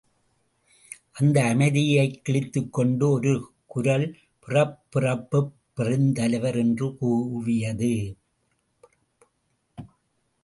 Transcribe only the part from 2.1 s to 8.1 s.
கிழித்துக் கொண்டு ஒரு குரல் பிறப்பிறப்புப் பெருந்தலைவர் என்று கூவியது.